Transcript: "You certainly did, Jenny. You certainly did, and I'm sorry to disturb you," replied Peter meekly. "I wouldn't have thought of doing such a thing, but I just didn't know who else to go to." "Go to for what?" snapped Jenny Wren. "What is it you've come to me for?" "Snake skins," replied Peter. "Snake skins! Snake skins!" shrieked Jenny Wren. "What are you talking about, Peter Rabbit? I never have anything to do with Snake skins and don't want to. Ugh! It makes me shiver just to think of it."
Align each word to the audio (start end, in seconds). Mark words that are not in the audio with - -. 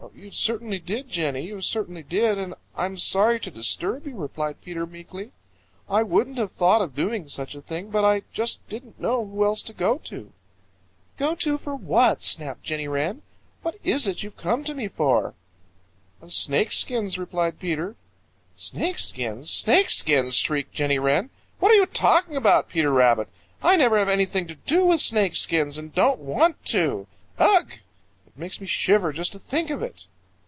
"You 0.15 0.31
certainly 0.31 0.79
did, 0.79 1.09
Jenny. 1.09 1.41
You 1.45 1.61
certainly 1.61 2.01
did, 2.03 2.37
and 2.37 2.55
I'm 2.75 2.97
sorry 2.97 3.39
to 3.39 3.51
disturb 3.51 4.05
you," 4.07 4.15
replied 4.15 4.59
Peter 4.61 4.85
meekly. 4.87 5.31
"I 5.87 6.01
wouldn't 6.03 6.39
have 6.39 6.51
thought 6.51 6.81
of 6.81 6.95
doing 6.95 7.29
such 7.29 7.53
a 7.55 7.61
thing, 7.61 7.91
but 7.91 8.03
I 8.03 8.23
just 8.33 8.67
didn't 8.67 8.99
know 8.99 9.23
who 9.23 9.45
else 9.45 9.61
to 9.63 9.73
go 9.73 9.99
to." 10.05 10.31
"Go 11.17 11.35
to 11.35 11.57
for 11.57 11.75
what?" 11.75 12.23
snapped 12.23 12.63
Jenny 12.63 12.87
Wren. 12.87 13.21
"What 13.61 13.75
is 13.83 14.07
it 14.07 14.21
you've 14.23 14.37
come 14.37 14.63
to 14.65 14.73
me 14.73 14.87
for?" 14.87 15.33
"Snake 16.27 16.71
skins," 16.71 17.17
replied 17.19 17.59
Peter. 17.59 17.95
"Snake 18.57 18.97
skins! 18.97 19.49
Snake 19.51 19.91
skins!" 19.91 20.35
shrieked 20.35 20.73
Jenny 20.73 20.97
Wren. 20.99 21.29
"What 21.59 21.71
are 21.71 21.75
you 21.75 21.85
talking 21.85 22.35
about, 22.35 22.69
Peter 22.69 22.91
Rabbit? 22.91 23.27
I 23.61 23.75
never 23.75 23.97
have 23.99 24.09
anything 24.09 24.45
to 24.47 24.55
do 24.55 24.83
with 24.83 24.99
Snake 24.99 25.35
skins 25.35 25.77
and 25.77 25.93
don't 25.93 26.19
want 26.19 26.63
to. 26.67 27.07
Ugh! 27.37 27.73
It 28.33 28.39
makes 28.39 28.61
me 28.61 28.65
shiver 28.67 29.11
just 29.11 29.33
to 29.33 29.39
think 29.39 29.69
of 29.69 29.83
it." 29.83 30.07